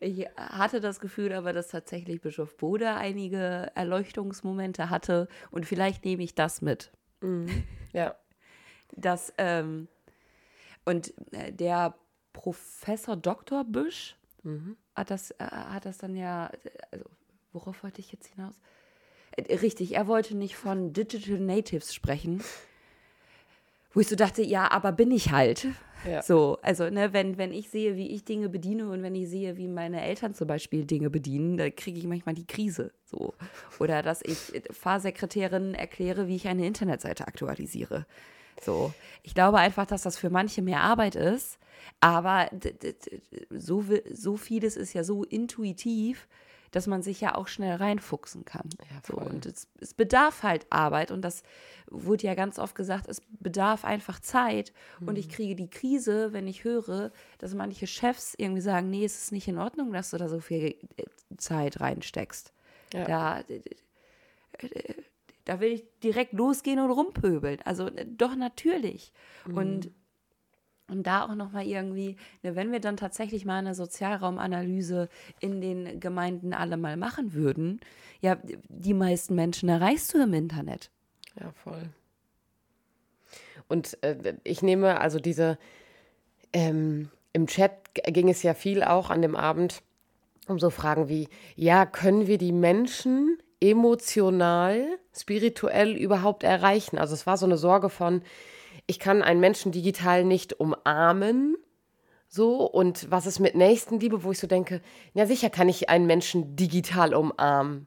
[0.00, 6.22] Ich hatte das Gefühl aber, dass tatsächlich Bischof Bode einige Erleuchtungsmomente hatte und vielleicht nehme
[6.22, 6.92] ich das mit.
[7.92, 8.16] Ja.
[8.96, 9.88] dass ähm,
[10.84, 11.94] und äh, der
[12.32, 13.64] Professor Dr.
[13.64, 14.16] Büsch
[14.94, 16.50] hat das äh, hat das dann ja
[16.90, 17.04] also
[17.52, 18.60] worauf wollte ich jetzt hinaus
[19.38, 22.42] richtig er wollte nicht von Digital Natives sprechen.
[23.92, 25.68] Wo ich so dachte ja aber bin ich halt.
[26.06, 26.20] Ja.
[26.20, 29.56] so also ne wenn wenn ich sehe wie ich Dinge bediene und wenn ich sehe
[29.56, 33.32] wie meine Eltern zum Beispiel Dinge bedienen da kriege ich manchmal die Krise so.
[33.78, 38.06] Oder dass ich äh, Fahrsekretärin erkläre wie ich eine Internetseite aktualisiere.
[38.62, 38.92] So,
[39.22, 41.58] ich glaube einfach, dass das für manche mehr Arbeit ist,
[42.00, 42.50] aber
[43.50, 46.28] so, so vieles ist ja so intuitiv,
[46.74, 48.68] dass man sich ja auch schnell reinfuchsen kann.
[48.90, 51.42] Ja, so, und es, es bedarf halt Arbeit und das
[51.88, 55.16] wurde ja ganz oft gesagt, es bedarf einfach Zeit und Mhm.
[55.16, 59.32] ich kriege die Krise, wenn ich höre, dass manche Chefs irgendwie sagen, nee, es ist
[59.32, 61.04] nicht in Ordnung, dass du da so viel äh,
[61.36, 62.52] Zeit reinsteckst.
[62.92, 63.04] Ja.
[63.04, 63.44] Da,
[65.44, 67.60] da will ich direkt losgehen und rumpöbeln.
[67.64, 69.12] Also äh, doch natürlich.
[69.46, 69.90] Und,
[70.88, 75.08] und da auch nochmal irgendwie, ne, wenn wir dann tatsächlich mal eine Sozialraumanalyse
[75.40, 77.80] in den Gemeinden alle mal machen würden,
[78.20, 78.36] ja,
[78.68, 80.90] die meisten Menschen erreichst du im Internet.
[81.40, 81.90] Ja, voll.
[83.68, 85.58] Und äh, ich nehme also diese,
[86.52, 89.82] ähm, im Chat ging es ja viel auch an dem Abend
[90.46, 96.98] um so Fragen wie, ja, können wir die Menschen emotional, spirituell überhaupt erreichen?
[96.98, 98.22] Also es war so eine Sorge von,
[98.86, 101.56] ich kann einen Menschen digital nicht umarmen,
[102.28, 104.80] so, und was ist mit Nächstenliebe, wo ich so denke,
[105.12, 107.86] ja sicher kann ich einen Menschen digital umarmen.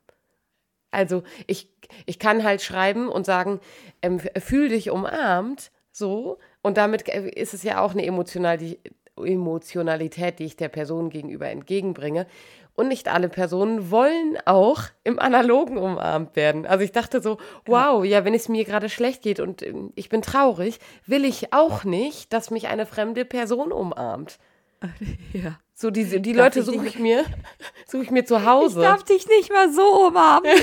[0.89, 1.69] Also ich,
[2.05, 3.59] ich kann halt schreiben und sagen,
[4.01, 6.37] ähm, fühl dich umarmt, so.
[6.61, 8.57] Und damit äh, ist es ja auch eine Emotional,
[9.17, 12.25] Emotionalität, die ich der Person gegenüber entgegenbringe.
[12.77, 16.67] Und nicht alle Personen wollen auch im Analogen umarmt werden.
[16.67, 20.09] Also ich dachte so, wow, ja, wenn es mir gerade schlecht geht und ähm, ich
[20.09, 24.37] bin traurig, will ich auch nicht, dass mich eine fremde Person umarmt.
[25.33, 25.59] Ja.
[25.73, 27.23] So diese, die Darf Leute ich suche ich mir,
[27.87, 28.81] suche ich mir zu Ich Hause.
[28.81, 30.51] darf dich nicht mal so umarmen.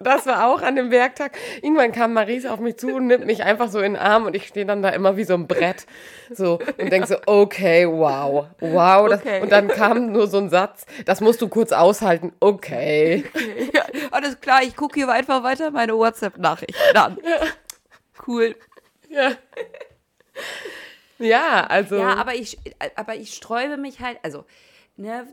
[0.00, 1.36] Das war auch an dem Werktag.
[1.62, 4.34] Irgendwann kam Maries auf mich zu und nimmt mich einfach so in den Arm und
[4.34, 5.86] ich stehe dann da immer wie so ein Brett.
[6.30, 9.08] So und denke so, okay, wow, wow.
[9.08, 9.42] Das, Okay.
[9.42, 13.24] Und dann kam nur so ein Satz, das musst du kurz aushalten, okay.
[13.74, 17.18] ja, alles klar, ich gucke hier einfach weiter meine WhatsApp-Nachrichten an.
[18.26, 18.56] Cool.
[19.10, 19.32] Ja.
[21.18, 21.96] Ja, also.
[21.96, 22.58] Ja, aber ich,
[22.94, 24.44] aber ich sträube mich halt, also,
[24.98, 25.26] ne,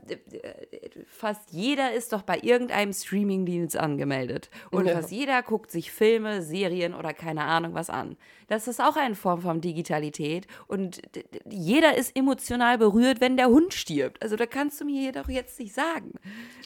[1.08, 4.49] fast jeder ist doch bei irgendeinem Streamingdienst angemeldet.
[4.71, 4.95] Und Ja.
[4.95, 8.17] fast jeder guckt sich Filme, Serien oder keine Ahnung was an.
[8.47, 10.47] Das ist auch eine Form von Digitalität.
[10.67, 11.01] Und
[11.49, 14.21] jeder ist emotional berührt, wenn der Hund stirbt.
[14.21, 16.13] Also da kannst du mir doch jetzt nicht sagen.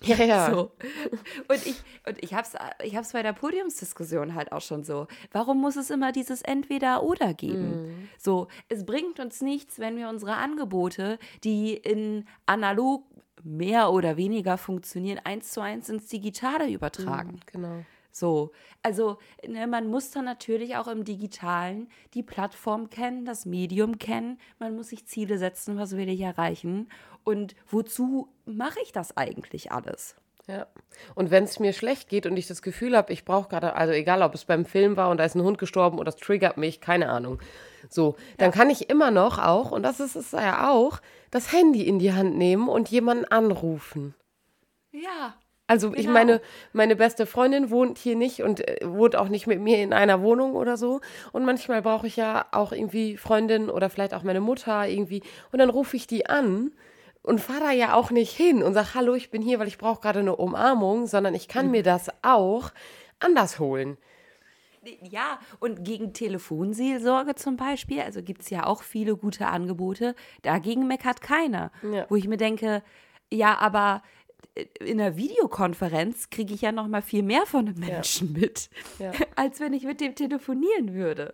[0.03, 0.49] ja, ja.
[0.49, 0.71] So.
[1.47, 1.75] Und ich,
[2.07, 5.07] und ich hab's, ich hab's bei der Podiumsdiskussion halt auch schon so.
[5.31, 8.09] Warum muss es immer dieses Entweder-Oder geben?
[8.17, 13.03] So, es bringt uns nichts, wenn wir unsere Angebote, die in analog
[13.43, 17.39] mehr oder weniger funktionieren, eins zu eins ins Digitale übertragen.
[17.45, 17.85] Genau.
[18.19, 18.51] So,
[18.83, 24.39] also ne, man muss dann natürlich auch im Digitalen die Plattform kennen, das Medium kennen.
[24.59, 26.89] Man muss sich Ziele setzen, was will ich erreichen
[27.23, 30.15] und wozu mache ich das eigentlich alles?
[30.47, 30.65] Ja.
[31.13, 33.93] Und wenn es mir schlecht geht und ich das Gefühl habe, ich brauche gerade, also
[33.93, 36.57] egal ob es beim Film war und da ist ein Hund gestorben oder das triggert
[36.57, 37.39] mich, keine Ahnung.
[37.87, 41.87] So, dann kann ich immer noch auch, und das ist es ja auch, das Handy
[41.87, 44.15] in die Hand nehmen und jemanden anrufen.
[44.91, 45.35] Ja.
[45.69, 46.13] Also ich Genau.
[46.13, 46.41] meine,
[46.73, 50.21] meine beste Freundin wohnt hier nicht und äh, wohnt auch nicht mit mir in einer
[50.23, 50.99] Wohnung oder so.
[51.31, 55.21] Und manchmal brauche ich ja auch irgendwie Freundin oder vielleicht auch meine Mutter irgendwie.
[55.51, 56.71] Und dann rufe ich die an
[57.21, 59.77] und fahre da ja auch nicht hin und sage, hallo, ich bin hier, weil ich
[59.77, 62.71] brauche gerade eine Umarmung, sondern ich kann mir das auch
[63.19, 63.97] anders holen.
[65.01, 70.87] Ja, und gegen Telefonseelsorge zum Beispiel, also gibt es ja auch viele gute Angebote, dagegen
[70.87, 71.71] meckert keiner.
[71.83, 72.05] Ja.
[72.09, 72.81] Wo ich mir denke,
[73.31, 74.01] ja, aber
[74.79, 78.69] in einer Videokonferenz kriege ich ja noch mal viel mehr von einem Menschen mit,
[78.99, 79.11] Ja.
[79.35, 81.33] als wenn ich mit dem telefonieren würde.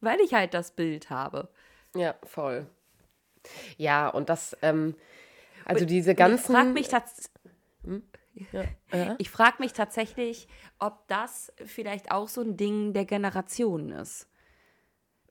[0.00, 1.48] Weil ich halt das Bild habe.
[1.94, 2.66] Ja, voll.
[3.76, 4.94] Ja, und das, ähm,
[5.64, 6.52] also Und- diese ganzen.
[6.52, 7.30] Ich frage mich, tats
[8.52, 9.14] ja, ja.
[9.18, 10.46] ich frag mich tatsächlich,
[10.78, 14.28] ob das vielleicht auch so ein Ding der Generationen ist.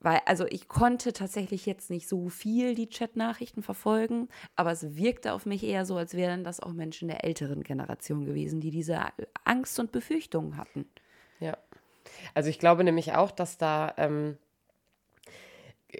[0.05, 5.33] Weil, also ich konnte tatsächlich jetzt nicht so viel die Chatnachrichten verfolgen, aber es wirkte
[5.33, 8.99] auf mich eher so, als wären das auch Menschen der älteren Generation gewesen, die diese
[9.45, 10.87] Angst und Befürchtungen hatten.
[11.39, 11.57] Ja.
[12.35, 14.37] Also ich glaube nämlich auch, dass da ähm,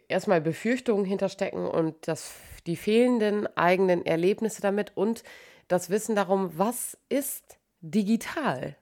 [0.08, 2.36] erstmal Befürchtungen hinterstecken und das,
[2.68, 5.24] die fehlenden eigenen Erlebnisse damit und
[5.68, 8.76] das Wissen darum, was ist digital.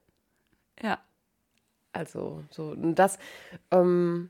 [0.81, 0.99] Ja.
[1.93, 3.19] Also so das,
[3.71, 4.29] ähm,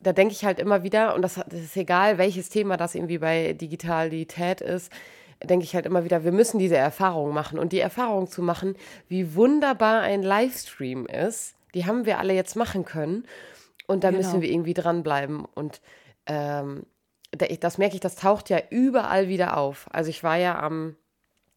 [0.00, 3.18] da denke ich halt immer wieder, und das, das ist egal, welches Thema das irgendwie
[3.18, 4.92] bei Digitalität ist,
[5.42, 7.58] denke ich halt immer wieder, wir müssen diese Erfahrung machen.
[7.58, 8.76] Und die Erfahrung zu machen,
[9.08, 13.24] wie wunderbar ein Livestream ist, die haben wir alle jetzt machen können.
[13.86, 14.18] Und da Genau.
[14.18, 15.44] müssen wir irgendwie dranbleiben.
[15.44, 15.80] Und
[16.26, 16.84] ähm,
[17.60, 19.86] das merke ich, das taucht ja überall wieder auf.
[19.92, 20.96] Also ich war ja am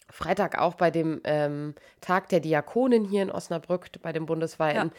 [0.10, 4.90] Freitag auch bei dem ähm, Tag der Diakonin hier in Osnabrück, bei dem bundesweiten.
[4.90, 4.94] Ja.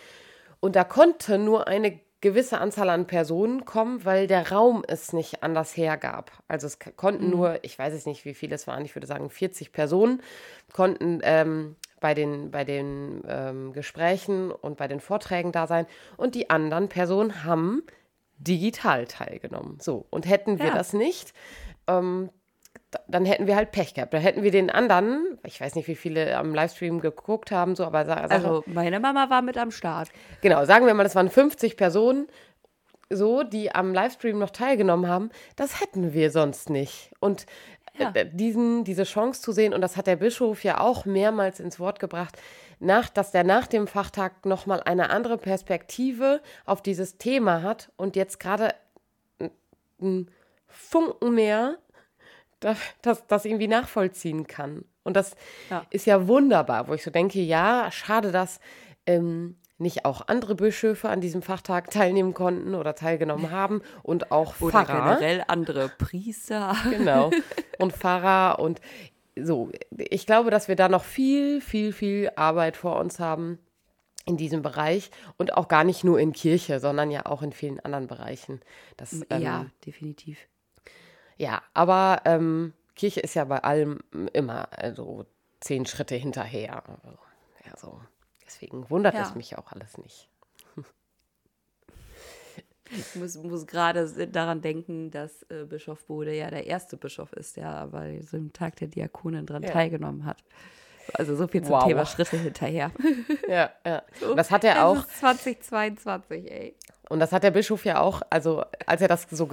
[0.60, 5.42] Und da konnte nur eine gewisse Anzahl an Personen kommen, weil der Raum es nicht
[5.42, 6.30] anders hergab.
[6.48, 9.28] Also es konnten nur, ich weiß es nicht, wie viele es waren, ich würde sagen
[9.28, 10.22] 40 Personen,
[10.72, 15.86] konnten ähm, bei den, bei den ähm, Gesprächen und bei den Vorträgen da sein.
[16.16, 17.82] Und die anderen Personen haben
[18.38, 19.78] digital teilgenommen.
[19.80, 20.74] So, und hätten wir Ja.
[20.74, 21.34] das nicht,
[21.88, 22.30] ähm,
[23.08, 24.12] dann hätten wir halt Pech gehabt.
[24.14, 27.84] Da hätten wir den anderen, ich weiß nicht, wie viele am Livestream geguckt haben, so,
[27.84, 30.08] aber sa- sagen, Also meine Mama war mit am Start.
[30.40, 32.28] genau, sagen wir mal, das waren 50 Personen,
[33.10, 35.30] so, die am Livestream noch teilgenommen haben.
[35.56, 37.10] Das hätten wir sonst nicht.
[37.20, 37.46] Und
[37.98, 38.10] Ja.
[38.14, 41.78] äh, diesen, diese Chance zu sehen, und das hat der Bischof ja auch mehrmals ins
[41.78, 42.38] Wort gebracht,
[42.80, 48.16] nach, dass der nach dem Fachtag nochmal eine andere Perspektive auf dieses Thema hat und
[48.16, 48.74] jetzt gerade
[50.00, 50.30] einen
[50.66, 51.76] Funken mehr
[53.02, 54.84] das, das irgendwie nachvollziehen kann.
[55.04, 55.34] Und das
[55.70, 55.84] Ja.
[55.90, 58.60] ist ja wunderbar, wo ich so denke, ja, schade, dass
[59.06, 64.54] ähm, nicht auch andere Bischöfe an diesem Fachtag teilnehmen konnten oder teilgenommen haben und auch
[64.60, 65.16] Oder Pfarrer.
[65.16, 66.76] generell andere Priester.
[66.90, 67.30] Genau.
[67.78, 68.80] Und Pfarrer und
[69.34, 69.70] so.
[69.96, 73.58] Ich glaube, dass wir da noch viel, viel, viel Arbeit vor uns haben
[74.24, 77.80] in diesem Bereich und auch gar nicht nur in Kirche, sondern ja auch in vielen
[77.80, 78.60] anderen Bereichen.
[78.98, 80.38] Das, ähm, ja, definitiv.
[81.36, 84.00] Ja, aber ähm, Kirche ist ja bei allem
[84.32, 85.26] immer also
[85.60, 86.82] zehn Schritte hinterher.
[87.72, 88.00] Also, so.
[88.46, 89.22] Deswegen wundert Ja.
[89.22, 90.28] es mich auch alles nicht.
[92.94, 97.56] Ich muss, muss gerade daran denken, dass äh, Bischof Bode ja der erste Bischof ist,
[97.56, 99.70] der bei so einem Tag der Diakonin dran Ja.
[99.70, 100.44] teilgenommen hat.
[101.14, 101.84] Also so viel zum Wow.
[101.84, 102.90] Thema Schritte hinterher.
[103.48, 104.02] Ja, ja.
[104.36, 104.96] Das hat er auch.
[104.96, 106.74] Es ist 2022, ey.
[107.08, 109.48] Und das hat der Bischof ja auch, also als er das so,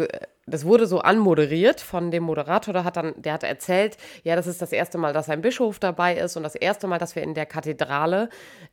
[0.45, 4.47] das wurde so anmoderiert von dem Moderator, der hat dann, der hat erzählt, ja, das
[4.47, 7.23] ist das erste Mal, dass ein Bischof dabei ist und das erste Mal, dass wir
[7.23, 8.29] in der Kathedrale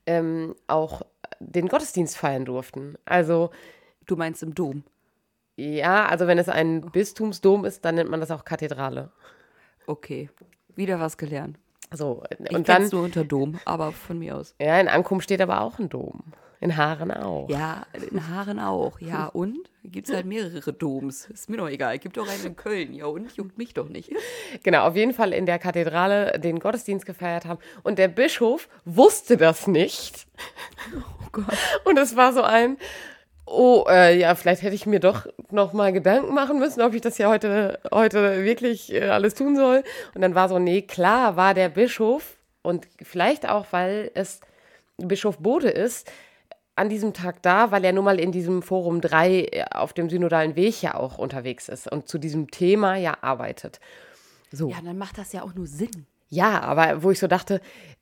[0.07, 1.03] ähm, auch
[1.41, 2.97] den Gottesdienst feiern durften.
[3.05, 3.51] Also
[4.07, 4.85] Du meinst im Dom.
[5.57, 9.11] ja, also wenn es ein Bistumsdom ist, dann nennt man das auch Kathedrale.
[9.89, 10.31] Okay.
[10.77, 11.59] Wieder was gelernt.
[11.93, 14.55] So, Ich und dann, nur unter Dom, aber von mir aus.
[14.61, 16.23] ja, in Ankunft steht aber auch ein Dom.
[16.59, 17.51] In Haaren auch.
[17.51, 18.99] Ja, in Haaren auch.
[18.99, 19.59] Ja, und?
[19.85, 21.27] Gibt es halt mehrere Doms.
[21.27, 21.99] Ist mir doch egal.
[21.99, 22.95] Gibt auch einen in Köln.
[22.95, 23.37] Ja, und?
[23.37, 24.11] Juckt mich doch nicht.
[24.63, 27.61] Genau, auf jeden Fall in der Kathedrale den Gottesdienst gefeiert haben.
[27.83, 30.27] Und der Bischof wusste das nicht.
[30.97, 31.45] Oh Gott.
[31.85, 32.79] Und es war so ein,
[33.47, 37.01] oh, äh, ja, vielleicht hätte ich mir doch noch mal Gedanken machen müssen, ob ich
[37.01, 39.85] das ja heute, heute wirklich äh, alles tun soll.
[40.15, 44.41] Und dann war so, nee, klar war der Bischof und vielleicht auch, weil es
[44.99, 46.11] Bischof Bode ist,
[46.75, 50.57] an diesem Tag da, weil er nun mal in diesem Forum 3 auf dem synodalen
[50.57, 53.81] Weg ja auch unterwegs ist und zu diesem Thema ja arbeitet.
[54.53, 54.69] So.
[54.69, 56.07] Ja, dann macht das ja auch nur Sinn.
[56.29, 57.61] Ja, aber wo ich so dachte,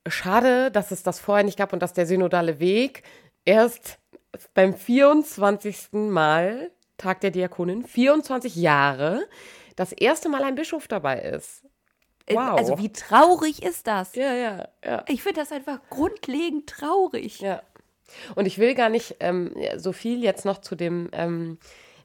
[0.08, 3.02] schade, dass es das vorher nicht gab und dass der synodale Weg
[3.44, 3.98] erst
[4.54, 5.92] beim 24.
[5.92, 9.26] Mal Tag der Diakonin, 24 Jahre,
[9.76, 11.64] das erste Mal ein Bischof dabei ist.
[12.26, 12.56] Äh, wow.
[12.56, 14.14] Also wie traurig ist das?
[14.14, 15.04] Ja, ja, ja.
[15.08, 17.40] Ich finde das einfach grundlegend traurig.
[17.40, 17.62] Ja.
[18.34, 21.58] Und ich will gar nicht ähm, so viel jetzt noch zu dem, ähm,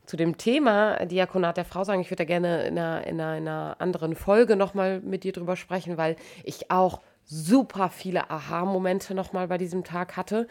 [0.06, 2.02] zu dem Thema Diakonat der Frau sagen.
[2.02, 5.32] Ich würde da gerne in einer, in einer, in einer anderen Folge nochmal mit dir
[5.32, 10.48] drüber sprechen, weil ich auch super viele Aha-Momente nochmal bei diesem Tag hatte.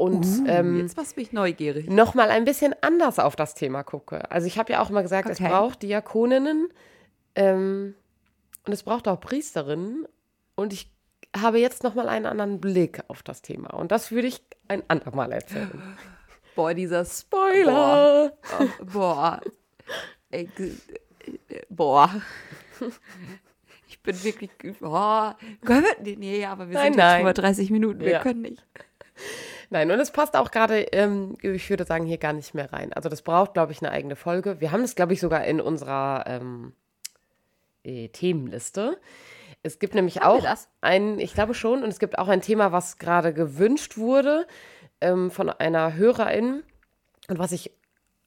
[0.00, 1.86] Und uh, ähm, jetzt machst mich neugierig.
[1.90, 4.30] Nochmal ein bisschen anders auf das Thema gucke.
[4.30, 5.36] Also ich habe ja auch immer gesagt, okay.
[5.38, 6.72] es braucht Diakoninnen
[7.34, 7.94] ähm,
[8.64, 10.08] und es braucht auch Priesterinnen.
[10.54, 10.90] Und ich
[11.36, 13.74] habe jetzt nochmal einen anderen Blick auf das Thema.
[13.74, 15.70] Und das würde ich ein andermal erzählen.
[16.56, 18.32] Boah, dieser Spoiler.
[18.40, 18.58] Boah.
[18.58, 19.40] Oh, boah.
[21.68, 22.22] boah.
[23.86, 24.50] Ich bin wirklich.
[24.80, 25.36] Boah.
[25.62, 27.12] Können wir, nee, aber wir nein, sind nein.
[27.16, 28.00] jetzt über 30 Minuten.
[28.00, 28.22] Wir ja.
[28.22, 28.64] können nicht.
[29.72, 32.92] Nein, und es passt auch gerade, ähm, ich würde sagen, hier gar nicht mehr rein.
[32.92, 34.60] Also das braucht, glaube ich, eine eigene Folge.
[34.60, 36.72] Wir haben das, glaube ich, sogar in unserer ähm,
[37.84, 38.98] äh, Themenliste.
[39.62, 40.44] Es gibt nämlich auch
[40.80, 44.46] ein, ich glaube schon, und es gibt auch ein Thema, was gerade gewünscht wurde
[45.00, 46.64] ähm, von einer Hörerin
[47.28, 47.70] und was ich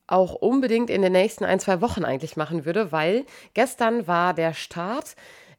[0.08, 4.54] auch unbedingt in den nächsten ein, zwei Wochen eigentlich machen würde, weil gestern war der
[4.54, 5.16] Start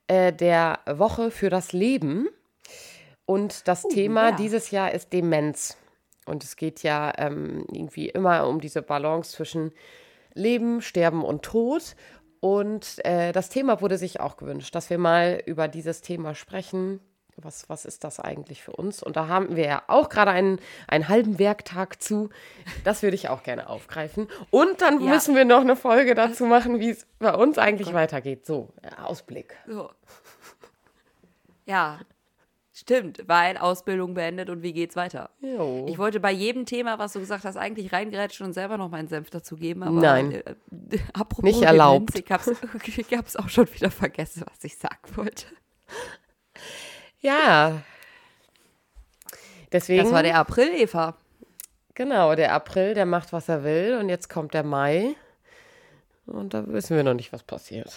[0.07, 2.29] äh, der Woche für das Leben
[3.27, 4.37] und das uh, Thema ja.
[4.37, 5.77] dieses Jahr ist Demenz.
[6.27, 9.73] Und es geht ja ähm, irgendwie immer um diese Balance zwischen
[10.35, 11.97] Leben, Sterben und Tod.
[12.41, 17.01] Und äh, das Thema wurde sich auch gewünscht, dass wir mal über dieses Thema sprechen.
[17.37, 19.03] Was, was ist das eigentlich für uns?
[19.03, 22.31] Und da haben wir ja auch gerade einen, einen halben Werktag zu.
[22.85, 24.29] Das würde ich auch gerne aufgreifen.
[24.51, 25.11] Und dann ja.
[25.11, 28.47] müssen wir noch eine Folge dazu machen, wie es bei uns eigentlich oh weitergeht.
[28.47, 28.69] So,
[29.03, 29.57] Ausblick.
[29.67, 29.91] So.
[31.67, 31.99] Ja,
[32.77, 35.31] Stimmt, weil Ausbildung beendet und wie geht's weiter?
[35.41, 35.87] Jo.
[35.89, 39.07] Ich wollte bei jedem Thema, was du gesagt hast, eigentlich reingrätschen und selber noch meinen
[39.07, 39.85] Senf dazu geben.
[39.85, 40.33] Aber Nein.
[40.33, 40.57] Äh,
[41.13, 42.15] apropos nicht erlaubt.
[42.15, 42.49] Demenz, ich hab's,
[42.99, 45.47] ich hab's auch schon wieder vergessen, was ich sagen wollte.
[47.21, 47.81] Ja.
[49.71, 50.03] Deswegen.
[50.03, 51.17] Das war der April, Eva.
[51.95, 53.99] Genau, der April, der macht, was er will.
[54.01, 55.15] Und jetzt kommt der Mai.
[56.27, 57.93] Und da wissen wir noch nicht, was passiert.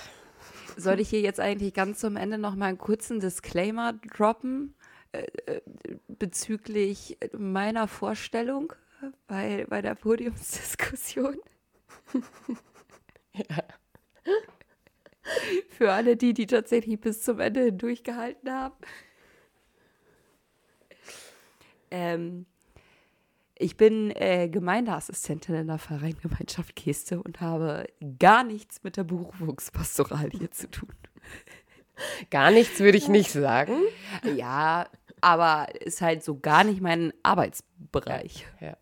[0.78, 4.76] Soll ich hier jetzt eigentlich ganz zum Ende noch mal einen kurzen Disclaimer droppen
[5.12, 5.62] äh, äh
[6.08, 8.74] bezüglich meiner Vorstellung
[9.26, 11.38] bei, bei der Podiumsdiskussion?
[13.34, 13.64] ja.
[15.70, 18.76] Für alle die, die tatsächlich bis zum Ende durchgehalten haben.
[21.90, 22.46] Ähm,
[23.60, 27.88] ich bin äh, Gemeindeassistentin in der Vereingemeinschaft Keste und habe
[28.20, 30.90] gar nichts mit der Berufungspastoral hier zu tun.
[32.30, 33.74] Gar nichts würde ich nicht sagen.
[34.36, 34.88] Ja,
[35.20, 38.46] aber ist halt so gar nicht mein Arbeitsbereich.
[38.62, 38.78] Ja, ja.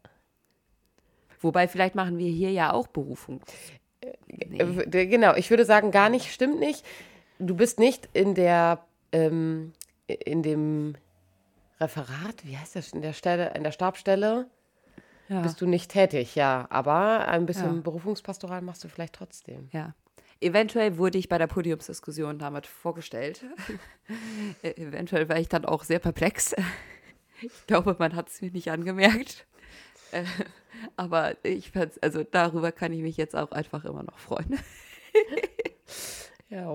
[1.40, 3.42] Wobei vielleicht machen wir hier ja auch Berufung.
[4.28, 4.58] Nee.
[4.60, 6.86] Äh, genau, ich würde sagen, gar nicht stimmt nicht.
[7.40, 9.74] Du bist nicht in der ähm,
[10.08, 10.96] in dem
[11.80, 14.48] Referat, wie heißt das, in der Stelle, in der Stabstelle
[15.28, 15.42] ja.
[15.42, 16.68] bist du nicht tätig, ja.
[16.70, 17.82] Aber ein bisschen ja.
[17.82, 19.70] Berufungspastoral machst du vielleicht trotzdem.
[19.72, 19.94] Ja.
[20.42, 23.46] Eventuell wurde ich bei der Podiumsdiskussion damit vorgestellt.
[24.64, 26.56] E-, eventuell war ich dann auch sehr perplex.
[27.42, 29.48] ich glaube, man hat es mir nicht angemerkt.
[30.12, 30.26] Äh,
[30.98, 34.60] aber ich also darüber kann ich mich jetzt auch einfach immer noch freuen.
[36.50, 36.74] ja.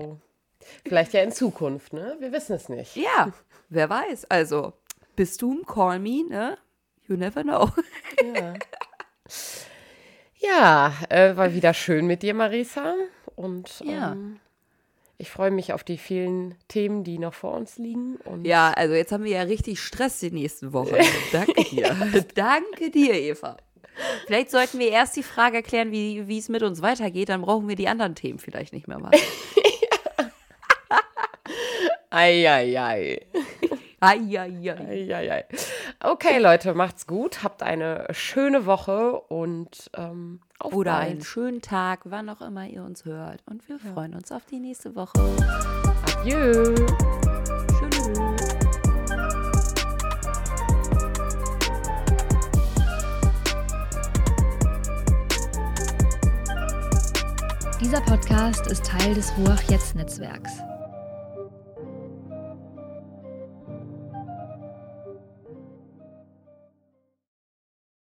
[0.85, 2.17] Vielleicht ja in Zukunft, ne?
[2.19, 2.95] Wir wissen es nicht.
[2.95, 3.31] Ja,
[3.69, 4.25] wer weiß.
[4.25, 4.73] Also,
[5.15, 6.57] bist du ein Call Me, ne?
[7.07, 7.69] You never know.
[8.21, 8.53] Ja,
[10.39, 12.95] ja äh, war wieder schön mit dir, Marisa.
[13.35, 14.13] Und ja.
[14.13, 14.39] Ähm,
[15.21, 18.15] ich freue mich auf die vielen Themen, die noch vor uns liegen.
[18.25, 20.95] Und ja, also jetzt haben wir ja richtig Stress die nächsten Wochen.
[21.31, 21.95] Danke dir.
[22.33, 23.57] Danke dir, Eva.
[24.25, 27.75] Vielleicht sollten wir erst die Frage erklären, wie, es mit uns weitergeht, dann brauchen wir
[27.75, 29.19] die anderen Themen vielleicht nicht mehr machen.
[32.09, 32.75] Eieiei.
[32.75, 33.59] ei, ei.
[34.01, 35.45] Eieiei.
[36.03, 37.43] Okay, Leute, macht's gut.
[37.43, 41.11] Habt eine schöne Woche und ähm, auf Oder bald.
[41.11, 43.43] einen schönen Tag, wann auch immer ihr uns hört.
[43.45, 43.93] Und wir ja.
[43.93, 45.19] freuen uns auf die nächste Woche.
[46.19, 46.73] Adieu.
[47.77, 48.11] Tschüss.
[57.79, 60.51] Dieser Podcast ist Teil des Ruach Jetzt Netzwerks.